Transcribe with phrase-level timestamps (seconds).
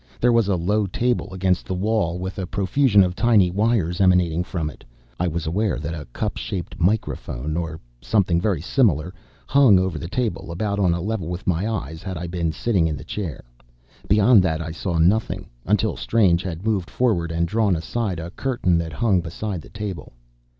[0.19, 4.43] There was a low table against the wall, with a profusion of tiny wires emanating
[4.43, 4.83] from it.
[5.19, 9.13] I was aware that a cup shaped microphone or something very similar
[9.45, 12.87] hung over the table, about on a level with my eyes, had I been sitting
[12.87, 13.43] in the chair.
[14.07, 18.79] Beyond that I saw nothing, until Strange had moved forward and drawn aside a curtain
[18.79, 20.13] that hung beside the table.